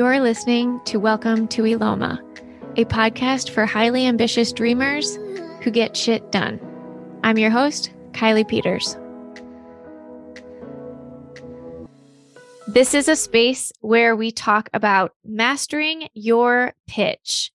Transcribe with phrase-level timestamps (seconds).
[0.00, 2.18] You're listening to Welcome to Eloma,
[2.78, 5.16] a podcast for highly ambitious dreamers
[5.60, 6.58] who get shit done.
[7.22, 8.96] I'm your host, Kiley Peters.
[12.66, 17.52] This is a space where we talk about mastering your pitch.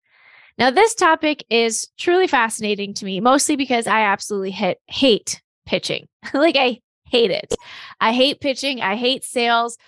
[0.60, 6.08] Now, this topic is truly fascinating to me, mostly because I absolutely hit, hate pitching.
[6.36, 7.56] like, I hate it.
[8.00, 9.80] I hate pitching, I hate sales.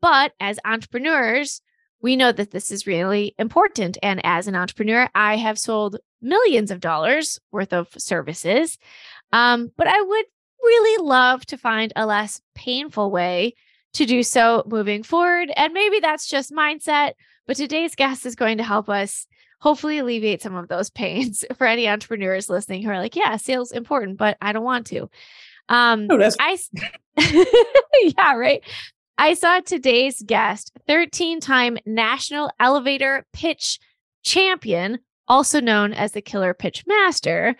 [0.00, 1.60] But as entrepreneurs,
[2.02, 3.98] we know that this is really important.
[4.02, 8.78] And as an entrepreneur, I have sold millions of dollars worth of services.
[9.32, 10.24] Um, but I would
[10.62, 13.54] really love to find a less painful way
[13.94, 15.50] to do so moving forward.
[15.56, 17.12] And maybe that's just mindset.
[17.46, 19.26] But today's guest is going to help us
[19.60, 23.72] hopefully alleviate some of those pains for any entrepreneurs listening who are like, yeah, sales
[23.72, 25.08] important, but I don't want to.
[25.68, 26.58] Um, oh, that's- I,
[28.16, 28.62] yeah, right.
[29.18, 33.78] I saw today's guest, 13 time national elevator pitch
[34.22, 37.56] champion, also known as the Killer Pitch Master,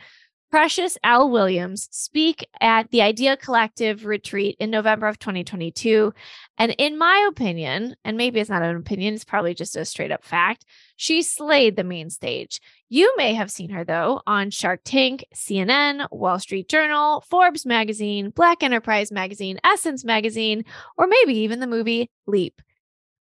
[0.51, 1.29] Precious L.
[1.29, 6.15] Williams speak at the Idea Collective retreat in November of 2022.
[6.57, 10.13] And in my opinion, and maybe it's not an opinion, it's probably just a straight
[10.13, 10.65] up fact,
[10.97, 12.61] she slayed the main stage.
[12.89, 18.31] You may have seen her though on Shark Tank, CNN, Wall Street Journal, Forbes magazine,
[18.31, 20.65] Black Enterprise magazine, Essence magazine,
[20.97, 22.63] or maybe even the movie Leap.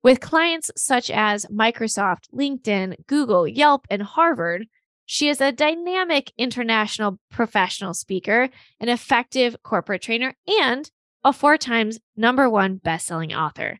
[0.04, 4.68] With clients such as Microsoft, LinkedIn, Google, Yelp, and Harvard,
[5.06, 10.90] she is a dynamic international professional speaker, an effective corporate trainer, and
[11.24, 13.80] a four times number one best-selling author.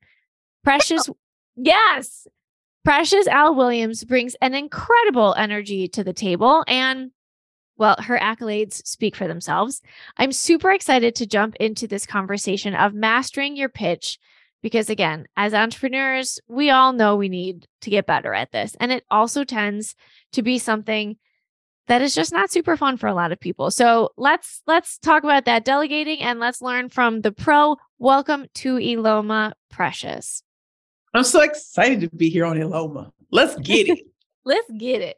[0.64, 1.10] Precious,
[1.56, 2.28] yes,
[2.84, 3.56] Precious L.
[3.56, 7.12] Williams brings an incredible energy to the table, and
[7.78, 9.82] well, her accolades speak for themselves.
[10.18, 14.20] I'm super excited to jump into this conversation of mastering your pitch
[14.64, 18.76] because, again, as entrepreneurs, we all know we need to get better at this.
[18.80, 19.94] And it also tends
[20.32, 21.18] to be something
[21.88, 23.70] that is just not super fun for a lot of people.
[23.70, 27.76] So let's let's talk about that delegating and let's learn from the pro.
[28.00, 30.44] Welcome to Eloma Precious.
[31.14, 33.12] I'm so excited to be here on Eloma.
[33.32, 34.00] Let's get it.
[34.46, 35.18] let's get it.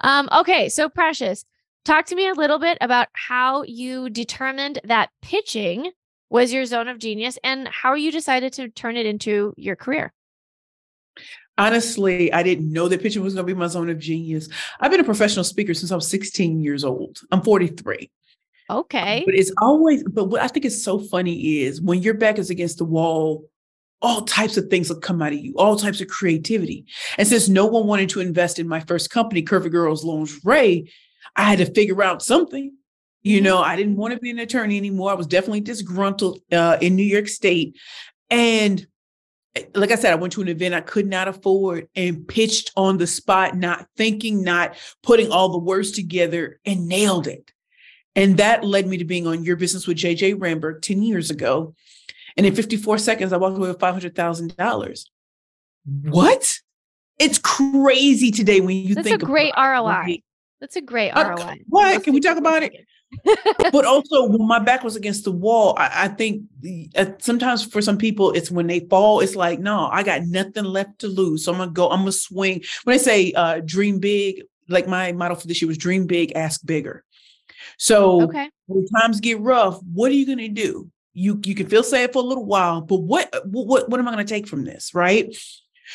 [0.00, 1.44] Um, okay, so Precious,
[1.84, 5.92] talk to me a little bit about how you determined that pitching
[6.30, 10.12] was your zone of genius and how you decided to turn it into your career
[11.60, 14.48] honestly, I didn't know that pitching was going to be my zone of genius.
[14.80, 17.20] I've been a professional speaker since I was 16 years old.
[17.30, 18.10] I'm 43.
[18.70, 19.22] Okay.
[19.26, 22.50] But it's always, but what I think is so funny is when your back is
[22.50, 23.48] against the wall,
[24.00, 26.86] all types of things will come out of you, all types of creativity.
[27.18, 30.90] And since no one wanted to invest in my first company, Curvy Girls Lingerie,
[31.36, 32.74] I had to figure out something.
[33.22, 33.44] You mm-hmm.
[33.44, 35.10] know, I didn't want to be an attorney anymore.
[35.10, 37.76] I was definitely disgruntled uh, in New York State.
[38.30, 38.86] And
[39.74, 42.98] like I said, I went to an event I could not afford and pitched on
[42.98, 47.52] the spot, not thinking, not putting all the words together and nailed it.
[48.14, 51.74] And that led me to being on Your Business with JJ Ramberg 10 years ago.
[52.36, 55.04] And in 54 seconds, I walked away with $500,000.
[56.04, 56.58] What?
[57.18, 60.22] It's crazy today when you think That's think a great ROI.
[60.60, 61.58] That's a great uh, ROI.
[61.66, 62.04] What?
[62.04, 62.72] Can we talk about it?
[63.72, 67.64] But also when my back was against the wall, I, I think the, uh, sometimes
[67.64, 71.08] for some people it's when they fall, it's like, no, I got nothing left to
[71.08, 71.44] lose.
[71.44, 72.62] So I'm gonna go, I'm gonna swing.
[72.84, 76.32] When I say uh, dream big, like my motto for this year was dream big,
[76.36, 77.04] ask bigger.
[77.78, 78.50] So okay.
[78.66, 80.88] when times get rough, what are you gonna do?
[81.12, 84.12] You you can feel sad for a little while, but what what what am I
[84.12, 85.34] gonna take from this, right?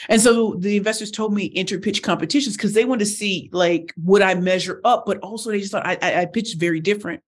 [0.10, 3.94] And so the investors told me enter pitch competitions because they wanted to see like
[4.04, 7.22] would I measure up, but also they just thought I, I, I pitched very different.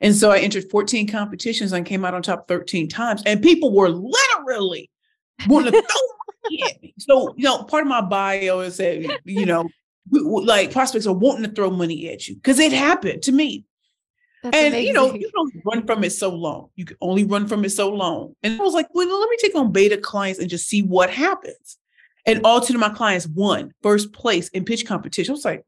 [0.00, 3.22] And so I entered 14 competitions and came out on top 13 times.
[3.24, 4.90] And people were literally
[5.46, 6.94] wanting to throw money at me.
[6.98, 9.68] So, you know, part of my bio is that, you know,
[10.10, 13.64] like prospects are wanting to throw money at you because it happened to me.
[14.42, 14.88] That's and amazing.
[14.88, 16.70] you know, you don't run from it so long.
[16.74, 18.34] You can only run from it so long.
[18.42, 21.10] And I was like, well, let me take on beta clients and just see what
[21.10, 21.78] happens.
[22.24, 25.32] And all two of my clients won first place in pitch competition.
[25.32, 25.64] I was like,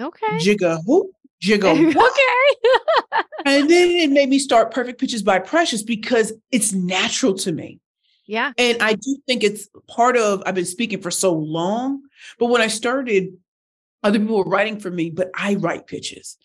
[0.00, 0.38] okay.
[0.38, 1.12] Jigga who?
[1.42, 3.24] Jigga okay.
[3.46, 7.80] and then it made me start Perfect Pitches by Precious because it's natural to me.
[8.26, 8.52] Yeah.
[8.58, 12.02] And I do think it's part of, I've been speaking for so long,
[12.38, 13.36] but when I started,
[14.04, 16.36] other people were writing for me, but I write pitches.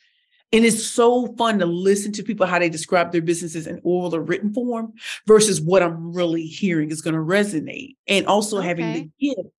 [0.56, 4.16] And it's so fun to listen to people how they describe their businesses in oral
[4.16, 4.94] or written form
[5.28, 7.98] versus what I'm really hearing is going to resonate.
[8.08, 8.68] And also okay.
[8.68, 9.50] having the gift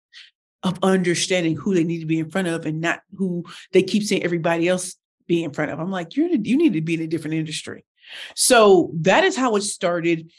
[0.62, 4.04] of understanding who they need to be in front of and not who they keep
[4.04, 4.96] saying everybody else
[5.26, 5.78] be in front of.
[5.78, 7.84] I'm like, you're you need to be in a different industry.
[8.34, 10.31] So that is how it started.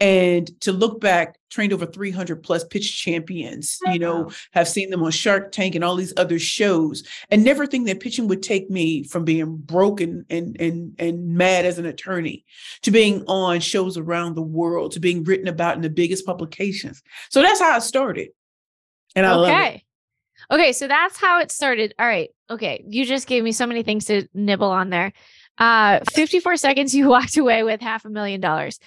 [0.00, 5.04] And to look back trained over 300 plus pitch champions you know have seen them
[5.04, 7.04] on shark tank and all these other shows.
[7.30, 11.64] And never think that pitching would take me from being broken and and and mad
[11.64, 12.44] as an attorney
[12.82, 17.02] to being on shows around the world to being written about in the biggest publications.
[17.30, 18.30] So that's how i started.
[19.14, 19.40] And i okay.
[19.40, 19.80] love it.
[20.50, 20.72] Okay.
[20.72, 21.94] So that's how it started.
[21.98, 22.30] All right.
[22.50, 25.12] Okay you just gave me so many things to nibble on there.
[25.56, 28.80] Uh 54 seconds you walked away with half a million dollars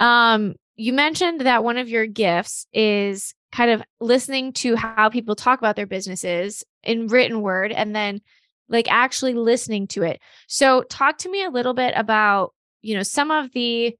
[0.00, 5.34] um, you mentioned that one of your gifts is kind of listening to how people
[5.34, 8.20] talk about their businesses in written word and then
[8.68, 10.20] like actually listening to it.
[10.48, 13.94] So talk to me a little bit about, you know, some of the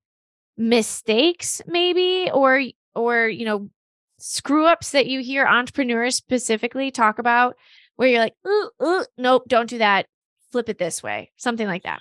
[0.56, 2.62] mistakes maybe or
[2.94, 3.70] or you know
[4.18, 7.56] screw ups that you hear entrepreneurs specifically talk about
[7.96, 10.06] where you're like, ooh, ooh, nope, don't do that.
[10.50, 11.32] Flip it this way.
[11.36, 12.00] Something like that.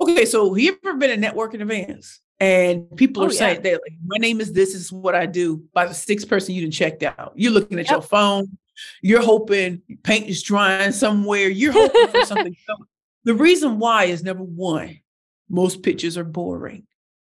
[0.00, 2.20] Okay, so have you ever been at networking events?
[2.40, 3.72] And people oh, are saying yeah.
[3.72, 6.62] that like, my name is this, is what I do by the sixth person you
[6.62, 7.32] didn't checked out.
[7.36, 7.90] You're looking at yep.
[7.90, 8.56] your phone,
[9.02, 12.56] you're hoping paint is drying somewhere, you're hoping for something.
[13.24, 15.00] The reason why is number one,
[15.50, 16.86] most pictures are boring.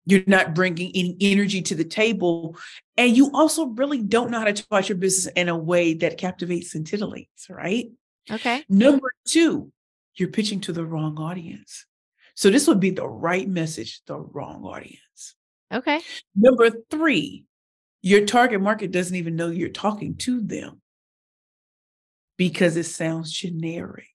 [0.05, 2.57] You're not bringing any energy to the table.
[2.95, 5.93] And you also really don't know how to talk about your business in a way
[5.95, 7.91] that captivates and titillates, right?
[8.29, 8.63] Okay.
[8.69, 9.71] Number two,
[10.15, 11.85] you're pitching to the wrong audience.
[12.37, 15.33] So this would be the right message, the wrong audience.
[15.73, 16.01] Okay.
[16.35, 17.45] Number three,
[18.03, 20.79] your target market doesn't even know you're talking to them
[22.37, 24.05] because it sounds generic.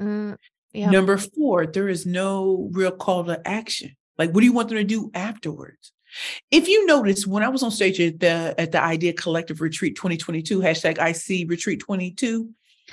[0.00, 0.38] Mm,
[0.72, 0.88] yeah.
[0.88, 3.94] Number four, there is no real call to action.
[4.16, 5.92] Like, what do you want them to do afterwards?
[6.50, 9.94] If you notice, when I was on stage at the at the Idea Collective Retreat
[9.94, 12.48] 2022, hashtag IC Retreat 22,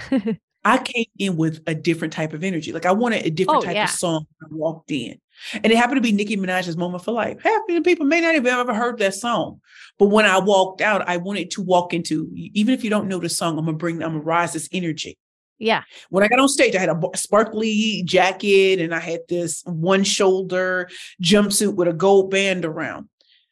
[0.63, 2.71] I came in with a different type of energy.
[2.71, 3.85] Like I wanted a different oh, type yeah.
[3.85, 5.19] of song I walked in.
[5.55, 7.41] And it happened to be Nicki Minaj's Moment for Life.
[7.41, 9.59] Half of the people may not have ever heard that song.
[9.97, 13.19] But when I walked out, I wanted to walk into, even if you don't know
[13.19, 15.17] the song, I'm gonna bring, I'm gonna rise this energy.
[15.57, 15.83] Yeah.
[16.09, 20.03] When I got on stage, I had a sparkly jacket and I had this one
[20.03, 20.89] shoulder
[21.23, 23.09] jumpsuit with a gold band around.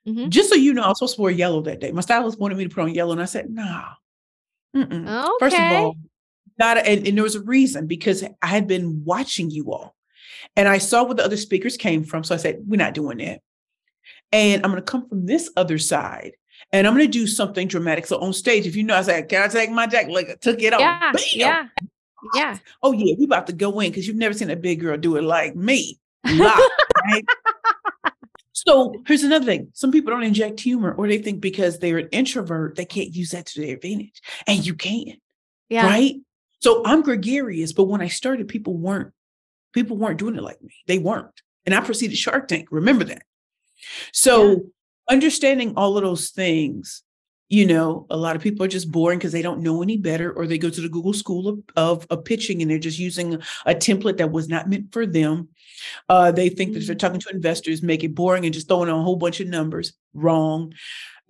[0.08, 0.30] Mm-hmm.
[0.30, 1.92] Just so you know, I was supposed to wear yellow that day.
[1.92, 3.90] My stylist wanted me to put on yellow, and I said, "Nah."
[4.76, 5.06] Okay.
[5.40, 5.96] First of all,
[6.60, 9.96] not and, and there was a reason because I had been watching you all
[10.56, 12.24] and I saw where the other speakers came from.
[12.24, 13.42] So I said, we're not doing that.
[14.32, 16.34] And I'm going to come from this other side
[16.72, 18.06] and I'm going to do something dramatic.
[18.06, 20.12] So on stage, if you know, I said, can I take my jacket?
[20.12, 20.80] Like I took it off.
[20.80, 21.12] Yeah.
[21.12, 21.24] Bam!
[21.34, 21.68] Yeah.
[22.36, 22.58] Yeah.
[22.84, 23.16] Oh yeah.
[23.18, 25.56] We about to go in because you've never seen a big girl do it like
[25.56, 26.00] me.
[26.26, 27.24] right?
[28.52, 29.70] So here's another thing.
[29.74, 33.32] Some people don't inject humor or they think because they're an introvert, they can't use
[33.32, 34.22] that to their advantage.
[34.48, 35.14] And you can.
[35.70, 35.88] Yeah.
[35.88, 36.16] Right.
[36.60, 39.14] So I'm gregarious, but when I started, people weren't
[39.74, 40.74] people weren't doing it like me.
[40.88, 41.42] They weren't.
[41.66, 42.70] And I proceeded Shark Tank.
[42.72, 43.24] Remember that.
[44.12, 44.58] So yeah.
[45.10, 47.04] understanding all of those things,
[47.50, 50.32] you know, a lot of people are just boring because they don't know any better,
[50.32, 53.36] or they go to the Google School of, of, of pitching and they're just using
[53.66, 55.50] a template that was not meant for them.
[56.08, 57.08] Uh, they think that if they're mm-hmm.
[57.08, 59.94] talking to investors, make it boring and just throwing on a whole bunch of numbers.
[60.14, 60.74] Wrong.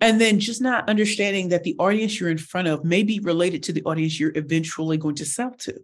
[0.00, 3.62] And then just not understanding that the audience you're in front of may be related
[3.64, 5.78] to the audience you're eventually going to sell to.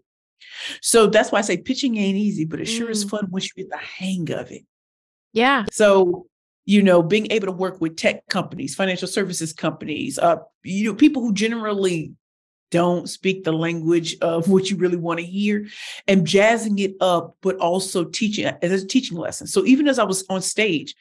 [0.81, 2.77] So that's why I say pitching ain't easy, but it mm.
[2.77, 3.11] sure is mm.
[3.11, 4.63] fun once you get the hang of it.
[5.33, 5.65] Yeah.
[5.71, 6.27] So,
[6.65, 10.95] you know, being able to work with tech companies, financial services companies, uh, you know,
[10.95, 12.15] people who generally
[12.71, 15.67] don't speak the language of what you really want to hear
[16.09, 19.47] and jazzing it up, but also teaching as a teaching lesson.
[19.47, 20.95] So even as I was on stage,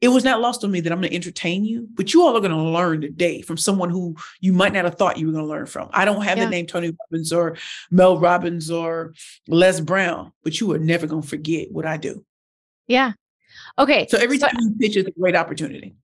[0.00, 2.36] it was not lost on me that I'm going to entertain you, but you all
[2.36, 5.32] are going to learn today from someone who you might not have thought you were
[5.32, 5.88] going to learn from.
[5.92, 6.44] I don't have yeah.
[6.44, 7.56] the name Tony Robbins or
[7.90, 9.14] Mel Robbins or
[9.48, 12.24] Les Brown, but you are never going to forget what I do.
[12.86, 13.12] Yeah.
[13.78, 14.06] Okay.
[14.08, 15.94] So every so, time you pitch is a great opportunity.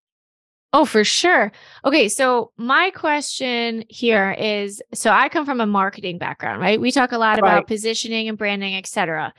[0.72, 1.52] Oh, for sure.
[1.84, 2.08] Okay.
[2.08, 6.80] So my question here is so I come from a marketing background, right?
[6.80, 7.38] We talk a lot right.
[7.40, 9.34] about positioning and branding, et cetera.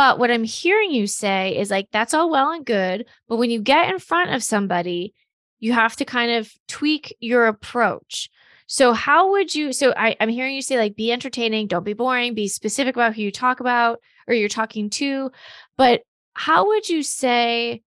[0.00, 3.04] But what I'm hearing you say is like, that's all well and good.
[3.28, 5.12] But when you get in front of somebody,
[5.58, 8.30] you have to kind of tweak your approach.
[8.66, 9.74] So, how would you?
[9.74, 13.14] So, I, I'm hearing you say, like, be entertaining, don't be boring, be specific about
[13.14, 15.32] who you talk about or you're talking to.
[15.76, 16.00] But
[16.32, 17.82] how would you say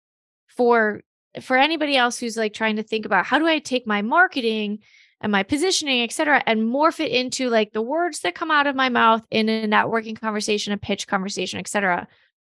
[0.49, 1.01] for
[1.41, 4.81] for anybody else who's like trying to think about how do I take my marketing
[5.23, 8.67] and my positioning, et cetera, and morph it into like the words that come out
[8.67, 12.07] of my mouth in a networking conversation, a pitch conversation, et cetera.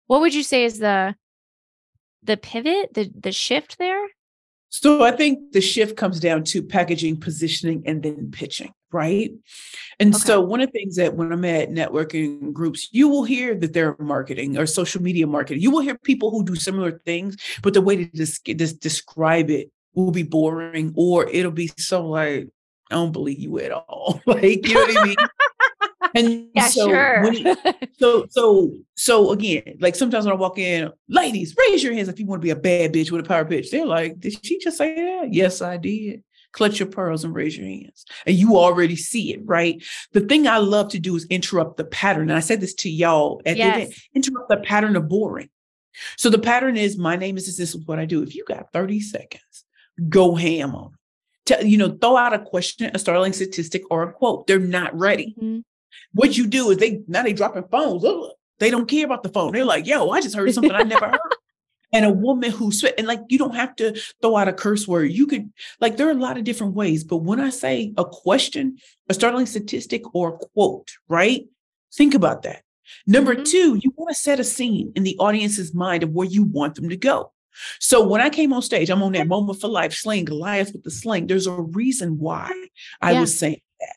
[0.08, 1.16] What would you say is the
[2.24, 4.08] the pivot, the the shift there?
[4.70, 8.72] So I think the shift comes down to packaging, positioning, and then pitching.
[8.92, 9.32] right?
[10.00, 10.24] And okay.
[10.24, 13.74] so one of the things that when I'm at networking groups, you will hear that
[13.74, 15.62] they're marketing or social media marketing.
[15.62, 20.12] You will hear people who do similar things, but the way to describe it will
[20.12, 22.48] be boring or it'll be so like,
[22.90, 24.22] I don't believe you at all.
[24.26, 25.16] like, you know what I mean?
[26.16, 27.22] And yeah, so, sure.
[27.26, 32.10] It, so, so, so again, like sometimes when I walk in, ladies, raise your hands
[32.10, 33.70] if you want to be a bad bitch with a power bitch.
[33.70, 35.34] They're like, did she just say that?
[35.34, 36.24] Yes, I did.
[36.52, 38.06] Clutch your pearls and raise your hands.
[38.26, 39.84] And you already see it, right?
[40.14, 42.30] The thing I love to do is interrupt the pattern.
[42.30, 43.76] And I said this to y'all at yes.
[43.76, 45.50] the event, interrupt the pattern of boring.
[46.18, 48.24] So the pattern is my name is this, this is what I do.
[48.24, 49.66] If you got 30 seconds,
[50.10, 50.94] go ham on
[51.50, 54.48] to, you know, throw out a question, a startling statistic, or a quote.
[54.48, 55.36] They're not ready.
[55.38, 55.60] Mm-hmm.
[56.14, 58.04] What you do is they now they dropping phones.
[58.60, 59.54] They don't care about the phone.
[59.54, 61.20] They're like, yo, I just heard something I never heard.
[61.92, 64.88] And a woman who sweat, and like you don't have to throw out a curse
[64.88, 65.12] word.
[65.12, 65.52] You could
[65.82, 67.04] like there are a lot of different ways.
[67.04, 68.78] But when I say a question,
[69.10, 71.48] a startling statistic, or a quote, right?
[71.92, 72.62] Think about that.
[73.08, 73.44] Number mm-hmm.
[73.44, 76.76] two, you want to set a scene in the audience's mind of where you want
[76.76, 77.32] them to go.
[77.80, 80.84] So when I came on stage, I'm on that moment for life, slaying Goliath with
[80.84, 81.28] the sling.
[81.28, 82.52] There's a reason why
[83.02, 83.22] I yeah.
[83.22, 83.96] was saying that.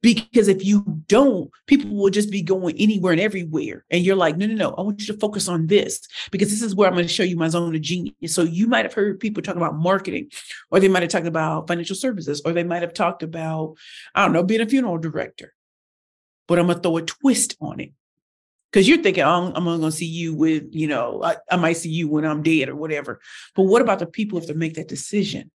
[0.00, 3.84] Because if you don't, people will just be going anywhere and everywhere.
[3.90, 6.62] And you're like, no, no, no, I want you to focus on this because this
[6.62, 8.34] is where I'm going to show you my zone of genius.
[8.34, 10.30] So you might have heard people talking about marketing,
[10.70, 13.76] or they might have talked about financial services, or they might have talked about,
[14.14, 15.52] I don't know, being a funeral director.
[16.48, 17.92] But I'm going to throw a twist on it
[18.74, 21.54] because you're thinking, oh, I'm only going to see you with, you know, I, I,
[21.54, 23.20] might see you when I'm dead or whatever.
[23.54, 25.52] But what about the people have to make that decision?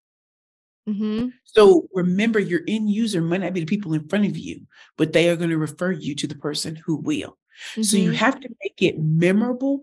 [0.88, 1.28] Mm-hmm.
[1.44, 5.12] So remember, your end user might not be the people in front of you, but
[5.12, 7.38] they are going to refer you to the person who will.
[7.74, 7.82] Mm-hmm.
[7.82, 8.14] So you mm-hmm.
[8.14, 9.82] have to make it memorable.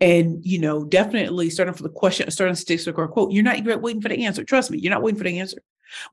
[0.00, 3.32] And you know, definitely starting for the question, starting statistic or quote.
[3.32, 4.42] You're not waiting for the answer.
[4.42, 5.58] Trust me, you're not waiting for the answer.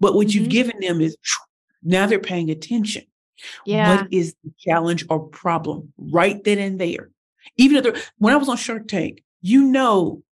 [0.02, 0.40] But what mm-hmm.
[0.42, 1.16] you've given them is
[1.82, 3.06] now they're paying attention.
[3.66, 3.98] Yeah.
[3.98, 7.10] What is the challenge or problem right then and there?
[7.58, 10.24] Even if when I was on Shark Tank, you know,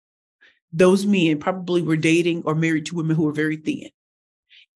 [0.71, 3.89] those men probably were dating or married to women who were very thin.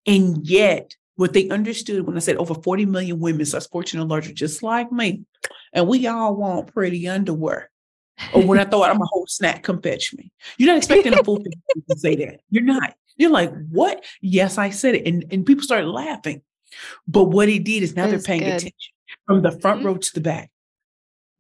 [0.06, 4.08] And yet, what they understood when I said over 40 million women, such fortune and
[4.08, 5.22] larger, just like me,
[5.72, 7.70] and we all want pretty underwear.
[8.34, 10.32] or when I thought I'm a whole snack, come fetch me.
[10.56, 11.38] You're not expecting a full
[11.90, 12.40] to say that.
[12.50, 12.94] You're not.
[13.16, 14.04] You're like, what?
[14.20, 15.06] Yes, I said it.
[15.06, 16.42] And, and people started laughing.
[17.06, 18.54] But what he did is now they're paying good.
[18.54, 18.92] attention
[19.26, 19.88] from the front mm-hmm.
[19.88, 20.50] row to the back.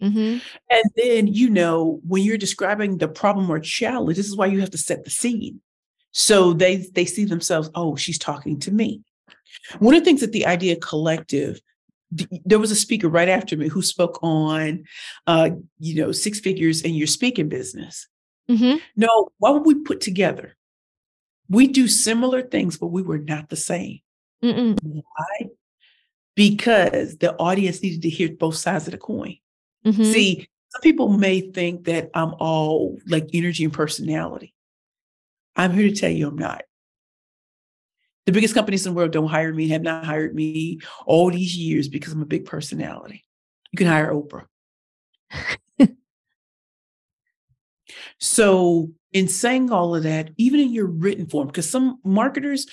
[0.02, 0.38] Mm-hmm.
[0.70, 4.60] And then, you know, when you're describing the problem or challenge, this is why you
[4.60, 5.60] have to set the scene.
[6.10, 9.02] So they they see themselves, oh, she's talking to me.
[9.78, 11.60] One of the things that the Idea Collective,
[12.44, 14.84] there was a speaker right after me who spoke on,
[15.26, 18.08] uh, you know, six figures in your speaking business.
[18.50, 18.78] Mm-hmm.
[18.96, 20.56] No, what would we put together?
[21.48, 24.00] We do similar things, but we were not the same.
[24.42, 24.78] Mm-mm.
[24.82, 25.50] Why?
[26.34, 29.36] Because the audience needed to hear both sides of the coin.
[29.84, 30.04] Mm-hmm.
[30.04, 34.54] See, some people may think that I'm all like energy and personality.
[35.54, 36.62] I'm here to tell you I'm not.
[38.24, 41.56] The biggest companies in the world don't hire me, have not hired me all these
[41.56, 43.24] years because I'm a big personality.
[43.72, 44.46] You can hire Oprah.
[48.18, 52.66] so, in saying all of that, even in your written form, because some marketers,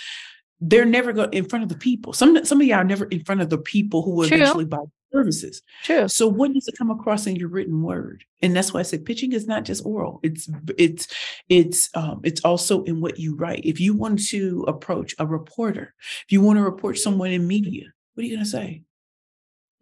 [0.62, 2.14] they're never go in front of the people.
[2.14, 4.38] Some some of y'all are never in front of the people who will True.
[4.38, 5.62] eventually buy services.
[5.84, 6.08] True.
[6.08, 8.24] So what does it come across in your written word?
[8.42, 10.20] And that's why I said pitching is not just oral.
[10.24, 11.08] It's it's
[11.48, 13.62] it's um it's also in what you write.
[13.64, 15.94] If you want to approach a reporter,
[16.26, 18.84] if you want to report someone in media, what are you gonna say?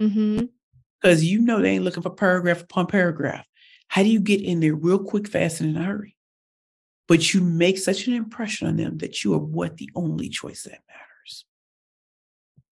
[0.01, 0.45] Mm-hmm.
[1.01, 3.45] Because you know they ain't looking for paragraph upon paragraph.
[3.87, 6.16] How do you get in there real quick, fast, and in a hurry?
[7.07, 10.63] But you make such an impression on them that you are what the only choice
[10.63, 11.45] that matters.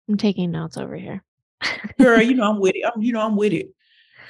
[0.08, 1.24] I'm taking notes over here.
[2.00, 2.84] Girl, you know I'm with it.
[2.84, 3.70] I'm, you know I'm with it.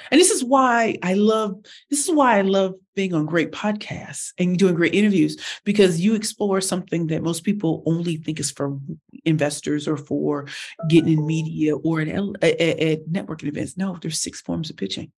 [0.09, 4.31] And this is why I love this is why I love being on great podcasts
[4.37, 8.79] and doing great interviews because you explore something that most people only think is for
[9.25, 10.47] investors or for
[10.89, 13.77] getting in media or at, at, at networking events.
[13.77, 15.11] No, there's six forms of pitching.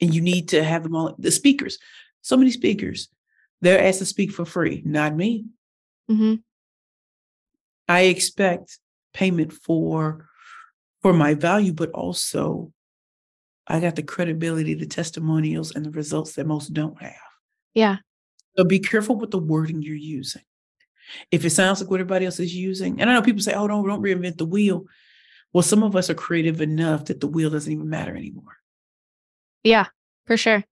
[0.00, 1.78] And you need to have them all the speakers.
[2.22, 3.08] So many speakers
[3.60, 5.46] they're asked to speak for free, not me.
[6.10, 6.36] Mm-hmm.
[7.88, 8.78] I expect
[9.12, 10.26] payment for
[11.02, 12.72] for my value, but also
[13.66, 17.14] I got the credibility, the testimonials, and the results that most don't have.
[17.74, 17.96] Yeah.
[18.56, 20.42] So be careful with the wording you're using.
[21.30, 23.66] If it sounds like what everybody else is using, and I know people say, "Oh,
[23.66, 24.86] don't don't reinvent the wheel."
[25.52, 28.56] Well, some of us are creative enough that the wheel doesn't even matter anymore.
[29.64, 29.86] Yeah,
[30.26, 30.64] for sure.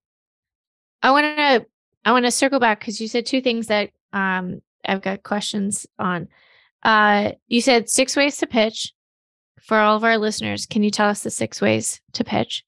[1.02, 1.66] I want to
[2.08, 5.86] I want to circle back because you said two things that um, I've got questions
[5.98, 6.28] on.
[6.82, 8.94] Uh, you said six ways to pitch,
[9.60, 12.64] for all of our listeners, can you tell us the six ways to pitch?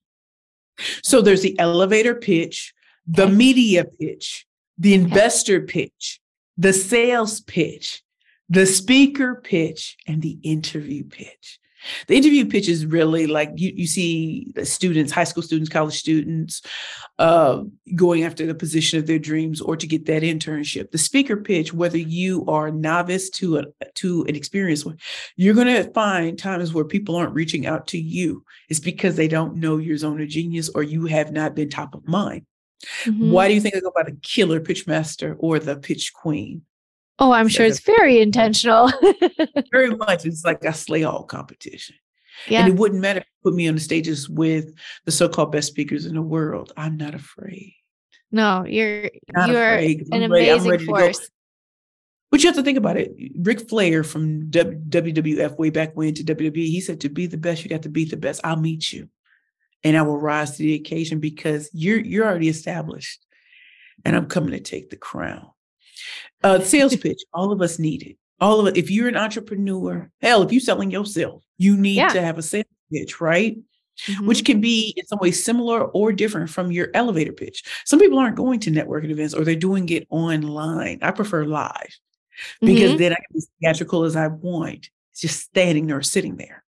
[1.02, 2.74] So there's the elevator pitch,
[3.06, 3.32] the okay.
[3.32, 5.88] media pitch, the investor okay.
[5.88, 6.20] pitch,
[6.58, 8.02] the sales pitch,
[8.50, 11.59] the speaker pitch, and the interview pitch.
[12.06, 15.98] The interview pitch is really like you, you see the students, high school students, college
[15.98, 16.62] students,
[17.18, 17.62] uh,
[17.94, 20.90] going after the position of their dreams or to get that internship.
[20.90, 23.64] The speaker pitch, whether you are novice to a
[23.96, 24.98] to an experienced one,
[25.36, 28.44] you're going to find times where people aren't reaching out to you.
[28.68, 31.94] It's because they don't know your zone of genius or you have not been top
[31.94, 32.46] of mind.
[33.04, 33.30] Mm-hmm.
[33.30, 36.62] Why do you think I go by the killer pitch master or the pitch queen?
[37.20, 38.90] Oh, I'm sure it's very intentional.
[39.70, 40.24] very much.
[40.24, 41.96] It's like a slay all competition.
[42.48, 42.60] Yeah.
[42.64, 44.72] And it wouldn't matter if you put me on the stages with
[45.04, 46.72] the so-called best speakers in the world.
[46.78, 47.74] I'm not afraid.
[48.32, 49.10] No, you're
[49.46, 50.06] you're afraid.
[50.12, 51.28] an I'm amazing ready, force.
[52.30, 53.12] But you have to think about it.
[53.36, 57.64] Ric Flair from WWF way back when to WWE, he said, to be the best,
[57.64, 58.40] you got to beat the best.
[58.44, 59.08] I'll meet you.
[59.82, 63.26] And I will rise to the occasion because you're you're already established.
[64.04, 65.50] And I'm coming to take the crown.
[66.42, 68.16] Uh, sales pitch, all of us need it.
[68.40, 68.76] All of it.
[68.76, 72.08] If you're an entrepreneur, hell, if you're selling yourself, you need yeah.
[72.08, 73.56] to have a sales pitch, right?
[74.06, 74.26] Mm-hmm.
[74.26, 77.62] Which can be in some ways similar or different from your elevator pitch.
[77.84, 80.98] Some people aren't going to networking events or they're doing it online.
[81.02, 81.98] I prefer live
[82.60, 82.96] because mm-hmm.
[82.96, 84.88] then I can be as theatrical as I want.
[85.12, 86.64] It's just standing there or sitting there.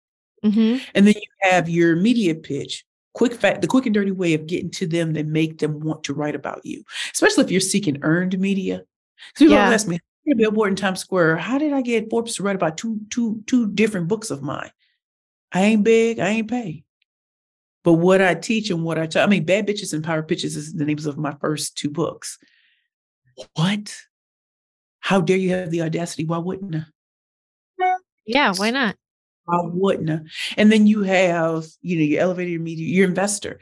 [0.45, 0.83] Mm-hmm.
[0.95, 4.47] And then you have your media pitch, quick fact, the quick and dirty way of
[4.47, 7.99] getting to them that make them want to write about you, especially if you're seeking
[8.03, 8.83] earned media.
[9.35, 9.69] So people yeah.
[9.69, 11.37] ask me, "I'm a billboard in Times Square.
[11.37, 14.71] How did I get Forbes to write about two, two, two different books of mine?
[15.51, 16.83] I ain't big, I ain't paid.
[17.83, 20.57] But what I teach and what I tell, I mean, Bad Bitches and Power Pitches
[20.57, 22.37] is the names of my first two books.
[23.53, 23.95] What?
[24.99, 26.25] How dare you have the audacity?
[26.25, 26.85] Why wouldn't I?
[28.25, 28.97] Yeah, why not?
[29.45, 30.19] Why wouldn't I?
[30.57, 33.61] And then you have, you know, your elevator media, your investor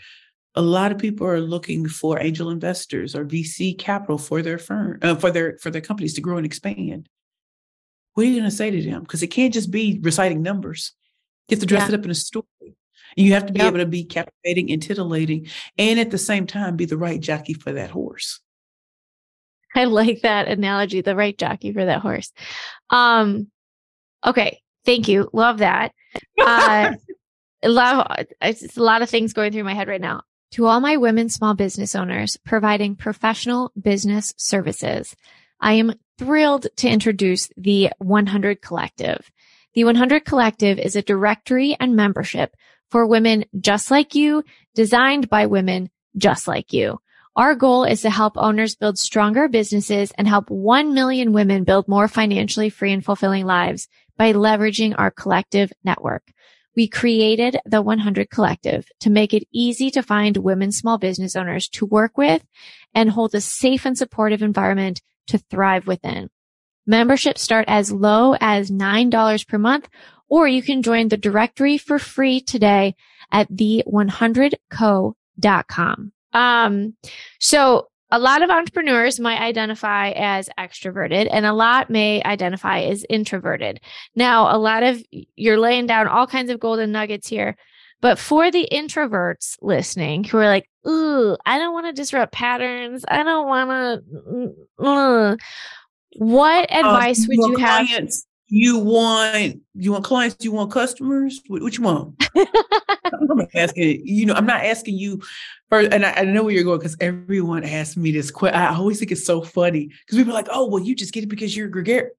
[0.56, 5.00] a lot of people are looking for angel investors or VC capital for their firm,
[5.02, 7.10] uh, for their for their companies to grow and expand.
[8.14, 9.02] What are you going to say to them?
[9.02, 10.94] Because it can't just be reciting numbers.
[11.50, 11.96] You have to dress yeah.
[11.96, 12.46] it up in a story.
[13.18, 13.68] You have to be yep.
[13.68, 17.54] able to be captivating and titillating, and at the same time, be the right jockey
[17.54, 18.40] for that horse.
[19.76, 22.32] I like that analogy, the right jockey for that horse.
[22.90, 23.52] Um,
[24.26, 25.30] okay, thank you.
[25.34, 25.92] Love that.
[26.40, 26.94] Uh,
[27.66, 28.08] love
[28.42, 30.22] it's a lot of things going through my head right now.
[30.56, 35.14] To all my women small business owners providing professional business services,
[35.60, 39.30] I am thrilled to introduce the 100 Collective.
[39.74, 42.56] The 100 Collective is a directory and membership
[42.90, 47.02] for women just like you, designed by women just like you.
[47.36, 51.90] Our goal is to help owners build stronger businesses and help 1 million women build
[51.90, 56.24] more financially free and fulfilling lives by leveraging our collective network.
[56.76, 61.68] We created the 100 Collective to make it easy to find women small business owners
[61.70, 62.46] to work with
[62.94, 66.30] and hold a safe and supportive environment to thrive within.
[66.86, 69.90] Memberships start as low as $9 per month,
[70.30, 72.96] or you can join the directory for free today
[73.32, 76.12] at the100co.com.
[76.34, 76.98] Um,
[77.40, 83.06] so a lot of entrepreneurs might identify as extroverted and a lot may identify as
[83.10, 83.82] introverted.
[84.16, 85.04] Now, a lot of
[85.36, 87.56] you're laying down all kinds of golden nuggets here.
[88.02, 93.04] But for the introverts listening who are like, ooh, I don't want to disrupt patterns.
[93.08, 94.04] I don't want
[94.80, 94.86] to.
[94.86, 95.36] Uh,
[96.18, 97.88] what uh, advice uh, would you have?
[97.88, 100.44] Clients, you want you want clients?
[100.44, 101.42] You want customers?
[101.48, 102.30] What, what you want?
[102.36, 104.34] I'm asking you know.
[104.34, 105.22] I'm not asking you
[105.70, 108.60] first, and I, I know where you're going because everyone asks me this question.
[108.60, 111.24] I always think it's so funny because people are like, "Oh, well, you just get
[111.24, 112.14] it because you're gregarious."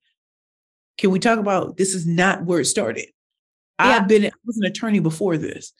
[0.98, 1.94] Can we talk about this?
[1.94, 3.06] Is not where it started.
[3.78, 3.86] Yeah.
[3.86, 4.26] I've been.
[4.26, 5.72] I was an attorney before this,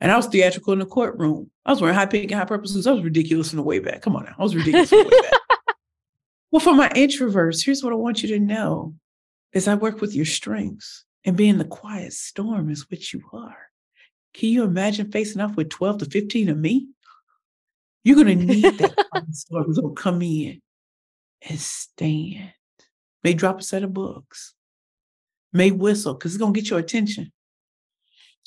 [0.00, 1.50] and I was theatrical in the courtroom.
[1.64, 2.86] I was wearing high pink and high purple suits.
[2.86, 4.02] I was ridiculous in the way back.
[4.02, 5.32] Come on now, I was ridiculous in the way back.
[6.50, 8.94] Well, for my introverts, here's what I want you to know:
[9.52, 13.68] is I work with your strengths, and being the quiet storm is what you are.
[14.34, 16.88] Can you imagine facing off with 12 to 15 of me?
[18.04, 20.60] You're going to need that quiet storm to come in
[21.48, 22.52] and stand.
[23.24, 24.54] May drop a set of books.
[25.52, 27.32] May whistle because it's going to get your attention.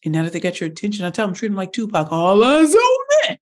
[0.04, 2.12] And now that they got your attention, I tell them treat them like Tupac.
[2.12, 3.40] All eyes on me.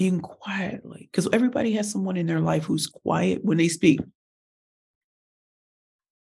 [0.00, 4.00] And quietly, because everybody has someone in their life who's quiet when they speak.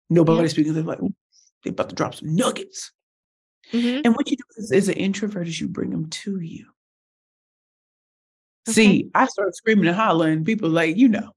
[0.08, 0.54] Nobody's yeah.
[0.54, 0.74] speaking.
[0.74, 2.92] They're like, they're about to drop some nuggets.
[3.72, 4.02] Mm-hmm.
[4.04, 6.66] And what you do is, as, an introvert is you bring them to you.
[8.68, 8.74] Okay.
[8.74, 11.32] See, I start screaming and hollering, people like, you know.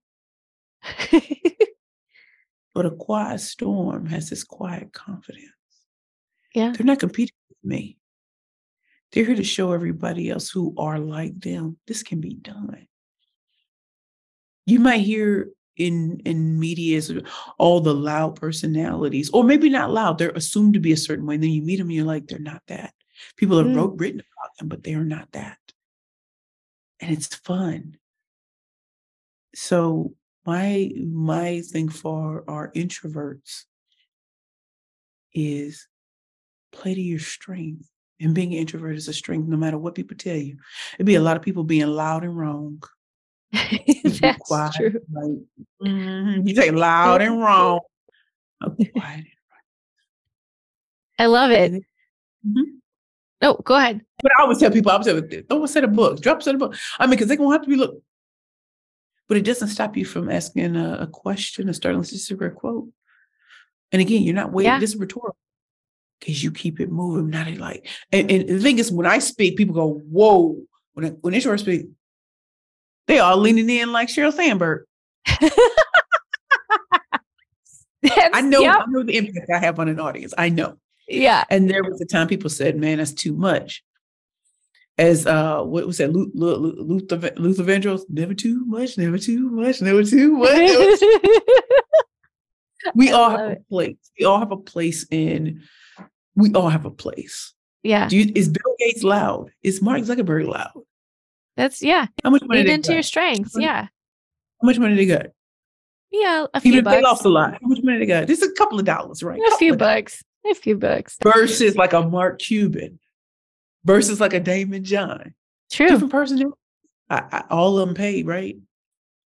[2.73, 5.49] but a quiet storm has this quiet confidence.
[6.53, 6.73] Yeah.
[6.75, 7.97] They're not competing with me.
[9.12, 12.88] They're here to show everybody else who are like them this can be done.
[14.65, 17.11] You might hear in in media is
[17.57, 20.17] all the loud personalities, or maybe not loud.
[20.17, 21.35] They're assumed to be a certain way.
[21.35, 22.93] And then you meet them, and you're like, they're not that.
[23.37, 23.75] People have mm.
[23.75, 25.57] wrote written about them, but they are not that.
[26.99, 27.97] And it's fun.
[29.55, 30.13] So
[30.45, 33.63] my my thing for our introverts
[35.33, 35.87] is
[36.71, 37.89] play to your strength.
[38.21, 40.57] And being an introvert is a strength, no matter what people tell you.
[40.95, 42.83] It'd be a lot of people being loud and wrong.
[44.03, 45.01] That's quiet, true.
[45.12, 45.38] Like,
[45.83, 46.47] mm-hmm.
[46.47, 47.79] You say loud and wrong.
[48.62, 49.25] quiet.
[51.17, 51.73] I love it.
[51.73, 52.62] Mm-hmm.
[53.41, 54.01] No, go ahead.
[54.21, 56.41] But I always tell people, I always tell them, a set of books, drop a
[56.41, 56.79] set of books.
[56.99, 58.01] I mean, because they're gonna have to be look.
[59.27, 62.89] But it doesn't stop you from asking a, a question, a starting to quote.
[63.91, 64.71] And again, you're not waiting.
[64.71, 64.79] Yeah.
[64.79, 65.38] This is rhetorical
[66.19, 67.29] because you keep it moving.
[67.29, 70.57] Not like, and, and, the thing is, when I speak, people go, "Whoa!"
[70.93, 71.88] When I, when introverts speak,
[73.09, 74.85] they all leaning in like Sheryl Sandberg.
[78.31, 78.75] I know, yep.
[78.77, 80.33] I know the impact I have on an audience.
[80.37, 80.77] I know.
[81.07, 81.43] Yeah.
[81.49, 83.83] And there was a time people said, "Man, that's too much."
[84.99, 86.13] As uh, what was that?
[86.13, 90.51] Luther, Luther Vandross, never too much, never too much, never too much.
[90.51, 91.39] Never too
[92.95, 93.57] we all have it.
[93.57, 93.97] a place.
[94.19, 95.63] We all have a place in.
[96.35, 97.53] We all have a place.
[97.81, 98.07] Yeah.
[98.09, 99.49] You, is Bill Gates loud?
[99.63, 100.83] Is Mark Zuckerberg loud?
[101.59, 102.07] That's yeah.
[102.23, 102.63] How much money?
[102.63, 103.53] Lean into your strengths.
[103.59, 103.81] Yeah.
[103.81, 105.25] How much money they got?
[106.09, 106.95] Yeah, a few Even bucks.
[106.95, 107.51] They lost a lot.
[107.61, 108.27] How much money they got?
[108.27, 109.41] Just a couple of dollars, right?
[109.45, 110.23] A few bucks.
[110.49, 111.17] A few bucks.
[111.21, 112.97] Versus like a Mark Cuban.
[113.83, 115.35] Versus like a Daymond John.
[115.69, 115.89] True.
[115.89, 116.53] Different person.
[117.09, 118.55] I, I, all of them paid, right?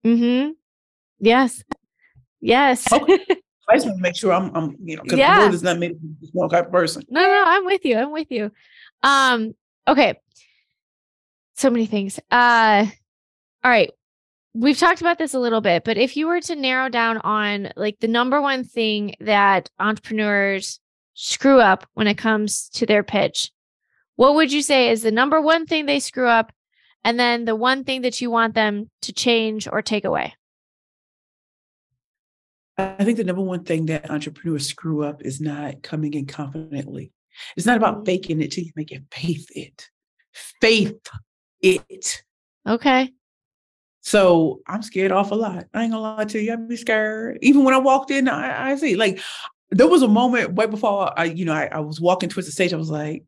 [0.06, 0.52] Mm-hmm.
[1.20, 1.64] Yes.
[2.42, 2.92] Yes.
[2.92, 3.26] Okay.
[3.70, 5.40] I just want to make sure I'm, I'm you know, because yeah.
[5.40, 7.04] the word is not made this one type of person.
[7.08, 7.98] No, no, I'm with you.
[7.98, 8.52] I'm with you.
[9.04, 9.56] Um,
[9.88, 10.20] okay.
[11.60, 12.22] So many things.
[12.32, 12.86] Uh,
[13.66, 13.92] all right.
[14.54, 17.74] We've talked about this a little bit, but if you were to narrow down on
[17.76, 20.80] like the number one thing that entrepreneurs
[21.16, 23.52] screw up when it comes to their pitch,
[24.16, 26.54] what would you say is the number one thing they screw up?
[27.04, 30.36] And then the one thing that you want them to change or take away?
[32.78, 37.12] I think the number one thing that entrepreneurs screw up is not coming in confidently.
[37.58, 38.06] It's not about mm-hmm.
[38.06, 39.90] faking it till you make it faith it.
[40.62, 40.96] Faith
[41.62, 42.24] it.
[42.68, 43.12] Okay.
[44.02, 45.66] So I'm scared off a lot.
[45.74, 46.54] I ain't gonna lie to you.
[46.54, 47.40] I'd be scared.
[47.42, 49.20] Even when I walked in, I, I see like
[49.72, 52.52] there was a moment right before I, you know, I, I was walking towards the
[52.52, 52.74] stage.
[52.74, 53.24] I was like,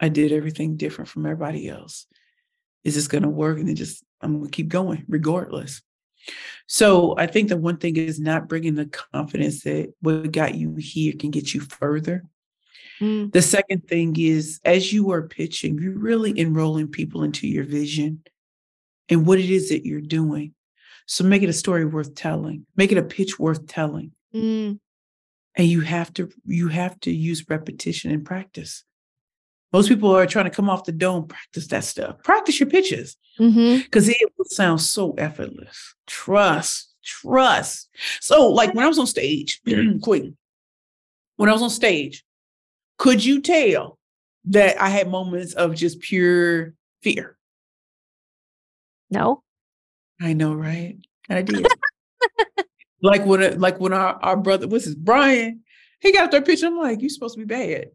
[0.00, 2.06] I did everything different from everybody else
[2.84, 3.58] is this going to work?
[3.58, 5.82] And then just, I'm going to keep going regardless.
[6.66, 10.76] So I think the one thing is not bringing the confidence that what got you
[10.76, 12.24] here can get you further.
[13.00, 13.32] Mm.
[13.32, 18.22] The second thing is as you are pitching, you're really enrolling people into your vision
[19.08, 20.54] and what it is that you're doing.
[21.06, 22.66] So make it a story worth telling.
[22.76, 24.12] Make it a pitch worth telling.
[24.34, 24.78] Mm.
[25.56, 28.84] And you have to you have to use repetition and practice.
[29.72, 32.22] Most people are trying to come off the dome, practice that stuff.
[32.24, 34.10] Practice your pitches because mm-hmm.
[34.10, 35.94] it will sound so effortless.
[36.06, 37.88] Trust, trust.
[38.20, 39.60] So, like when I was on stage,
[40.02, 40.24] quick,
[41.36, 42.24] when I was on stage,
[43.00, 43.98] could you tell
[44.44, 47.38] that I had moments of just pure fear?
[49.10, 49.42] No.
[50.20, 50.98] I know, right?
[51.30, 51.66] I did.
[53.02, 55.62] like when, uh, like when our, our brother, what's his Brian,
[56.00, 56.68] he got up there pitching.
[56.68, 57.86] I'm like, you supposed to be bad.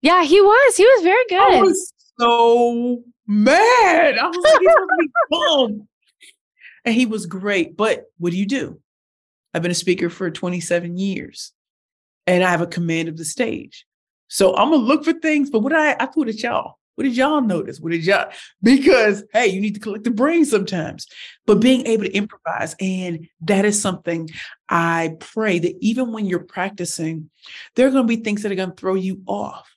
[0.00, 0.76] Yeah, he was.
[0.76, 1.52] He was very good.
[1.52, 4.18] I was so mad.
[4.18, 5.88] I was like, he's gonna be bum.
[6.84, 7.76] And he was great.
[7.76, 8.80] But what do you do?
[9.52, 11.52] I've been a speaker for 27 years
[12.26, 13.86] and I have a command of the stage.
[14.28, 16.78] So I'm gonna look for things, but what I I put at y'all.
[16.94, 17.80] What did y'all notice?
[17.80, 18.30] What did y'all?
[18.62, 21.08] Because hey, you need to collect the brain sometimes.
[21.44, 24.30] But being able to improvise, and that is something
[24.68, 27.30] I pray that even when you're practicing,
[27.74, 29.68] there are going to be things that are going to throw you off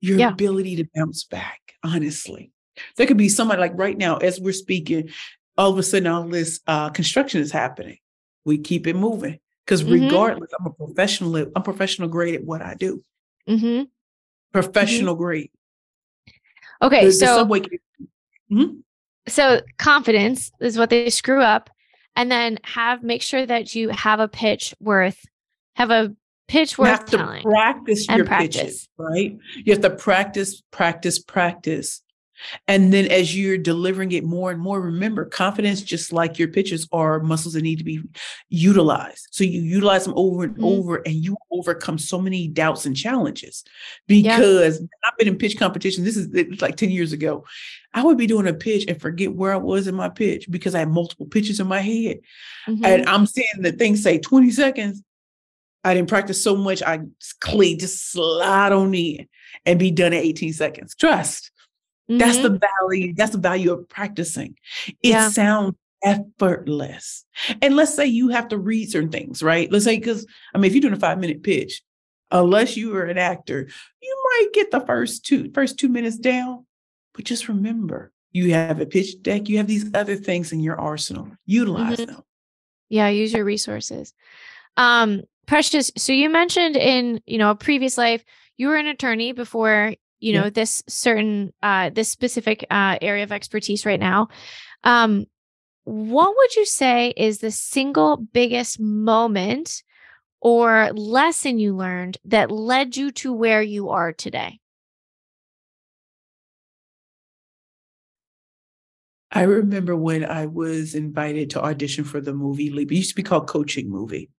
[0.00, 0.30] your yeah.
[0.30, 2.50] ability to bounce back, honestly.
[2.96, 5.10] There could be somebody like right now, as we're speaking,
[5.56, 7.98] all of a sudden all this uh, construction is happening.
[8.44, 10.04] We keep it moving because mm-hmm.
[10.04, 11.36] regardless, I'm a professional.
[11.54, 13.02] I'm professional grade at what I do.
[13.48, 13.66] Mm-hmm.
[13.66, 13.82] mm-hmm.
[14.52, 15.22] Professional mm-hmm.
[15.22, 15.50] grade.
[16.82, 17.78] Okay, the, so the
[18.52, 18.76] mm-hmm.
[19.26, 21.70] so confidence is what they screw up,
[22.14, 25.24] and then have make sure that you have a pitch worth
[25.76, 26.14] have a
[26.46, 28.56] pitch worth you have telling to practice your practice.
[28.56, 29.36] pitches, right?
[29.56, 32.02] You have to practice, practice, practice.
[32.68, 36.88] And then as you're delivering it more and more, remember confidence, just like your pitches,
[36.92, 38.00] are muscles that need to be
[38.48, 39.28] utilized.
[39.30, 40.64] So you utilize them over and mm-hmm.
[40.64, 43.64] over, and you overcome so many doubts and challenges.
[44.06, 44.86] Because yeah.
[45.04, 46.04] I've been in pitch competition.
[46.04, 47.44] This is like 10 years ago.
[47.92, 50.74] I would be doing a pitch and forget where I was in my pitch because
[50.74, 52.18] I had multiple pitches in my head.
[52.68, 52.84] Mm-hmm.
[52.84, 55.02] And I'm seeing the thing say 20 seconds.
[55.84, 56.82] I didn't practice so much.
[56.82, 57.00] I
[57.40, 59.28] clean, just slide on in
[59.66, 60.94] and be done in 18 seconds.
[60.94, 61.50] Trust.
[62.10, 62.18] Mm-hmm.
[62.18, 62.88] That's the mm-hmm.
[62.88, 63.14] value.
[63.14, 64.56] That's the value of practicing.
[64.86, 65.28] It yeah.
[65.30, 67.24] sounds effortless.
[67.62, 69.70] And let's say you have to read certain things, right?
[69.72, 71.82] Let's say, because I mean, if you're doing a five minute pitch,
[72.30, 73.68] unless you are an actor,
[74.02, 76.66] you might get the first two, first two minutes down.
[77.14, 80.78] But just remember, you have a pitch deck, you have these other things in your
[80.78, 81.28] arsenal.
[81.46, 82.12] Utilize mm-hmm.
[82.12, 82.22] them.
[82.88, 84.12] Yeah, use your resources.
[84.76, 88.24] Um, Precious, so you mentioned in, you know, a previous life,
[88.56, 90.50] you were an attorney before you know yeah.
[90.50, 94.28] this certain uh this specific uh area of expertise right now
[94.84, 95.26] um
[95.84, 99.82] what would you say is the single biggest moment
[100.40, 104.58] or lesson you learned that led you to where you are today
[109.30, 112.92] I remember when I was invited to audition for the movie Leap.
[112.92, 114.30] It used to be called Coaching Movie.